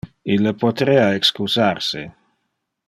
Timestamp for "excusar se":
1.19-2.05